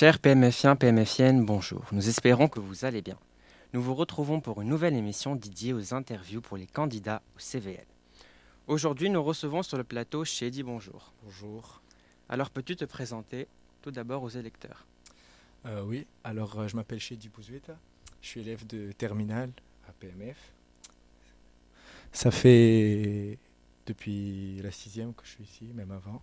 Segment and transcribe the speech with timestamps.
[0.00, 1.84] Chers PMFiens, PMFiennes, bonjour.
[1.92, 3.18] Nous espérons que vous allez bien.
[3.74, 7.84] Nous vous retrouvons pour une nouvelle émission dédiée aux interviews pour les candidats au CVL.
[8.66, 11.12] Aujourd'hui, nous recevons sur le plateau Shady Bonjour.
[11.22, 11.82] Bonjour.
[12.30, 13.46] Alors, peux-tu te présenter
[13.82, 14.86] tout d'abord aux électeurs?
[15.66, 17.76] Euh, oui, alors euh, je m'appelle Shedi Bouzoueta.
[18.22, 19.52] Je suis élève de terminale
[19.86, 20.54] à PMF.
[22.10, 23.38] Ça fait
[23.84, 26.22] depuis la sixième que je suis ici, même avant.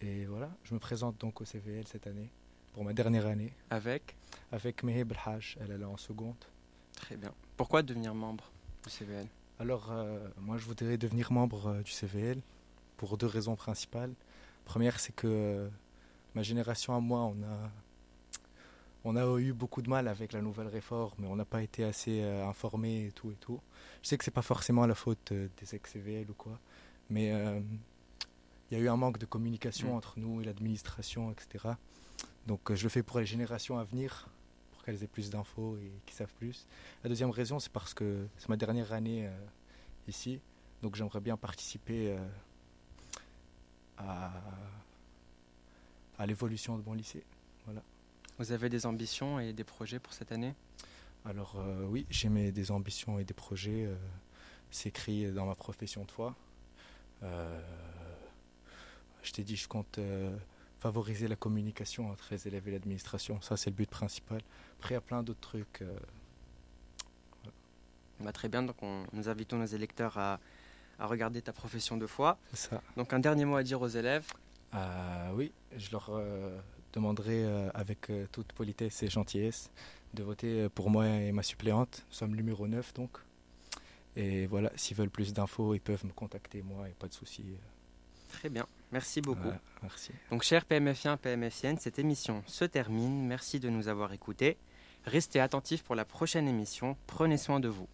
[0.00, 2.32] Et voilà, je me présente donc au CVL cette année,
[2.72, 4.16] pour ma dernière année, Avec
[4.52, 6.36] avec Meheb Elhaj, elle elle est en seconde.
[6.96, 7.32] Très bien.
[7.56, 8.50] Pourquoi devenir membre
[8.84, 9.26] du CVL
[9.58, 12.40] Alors, euh, moi, je voudrais devenir membre euh, du CVL
[12.96, 14.12] pour deux raisons principales.
[14.64, 15.68] Première, c'est que euh,
[16.34, 17.70] ma génération à moi, on a,
[19.04, 21.84] on a eu beaucoup de mal avec la nouvelle réforme, mais on n'a pas été
[21.84, 23.60] assez informés et tout et tout.
[24.02, 26.58] Je sais que c'est pas forcément la faute des ex-CVL ou quoi,
[27.08, 27.28] mais
[28.70, 29.96] il y a eu un manque de communication Mm.
[29.96, 31.74] entre nous et l'administration, etc.
[32.50, 34.28] Donc, euh, je le fais pour les générations à venir,
[34.72, 36.66] pour qu'elles aient plus d'infos et qu'ils savent plus.
[37.04, 39.46] La deuxième raison, c'est parce que c'est ma dernière année euh,
[40.08, 40.40] ici,
[40.82, 42.28] donc j'aimerais bien participer euh,
[43.98, 44.32] à,
[46.18, 47.22] à l'évolution de mon lycée.
[48.36, 50.56] Vous avez des ambitions et des projets pour cette année?
[51.24, 53.88] Alors euh, oui, j'ai mes- des ambitions et des projets.
[54.72, 56.34] c'est écrit dans ma profession de foi.
[59.22, 60.00] Je t'ai dit, je compte
[60.84, 63.40] favoriser la communication entre les élèves et l'administration.
[63.42, 64.40] Ça, c'est le but principal.
[64.78, 65.82] Après, il y a plein d'autres trucs.
[65.82, 65.96] euh,
[68.20, 70.40] Bah, Très bien, donc on- nous invitons nos électeurs à,
[70.98, 72.38] à regarder ta profession de foi.
[72.52, 72.82] ça.
[72.96, 74.26] Donc un dernier mot à dire aux élèves.
[74.74, 76.58] Euh, oui, je leur euh,
[76.92, 77.44] demanderai
[77.74, 79.70] avec toute politesse et gentillesse
[80.14, 82.04] de voter pour moi et ma suppléante.
[82.08, 83.10] Nous sommes numéro 9 donc.
[84.16, 87.44] Et voilà, s'ils veulent plus d'infos, ils peuvent me contacter moi, et pas de souci.
[88.32, 89.42] Très bien, merci beaucoup.
[89.42, 90.12] Voilà, merci.
[90.30, 93.26] Donc, chers PMFiens, PMFiennes, cette émission se termine.
[93.26, 94.56] Merci de nous avoir écoutés.
[95.04, 96.96] Restez attentifs pour la prochaine émission.
[97.06, 97.88] Prenez soin de vous.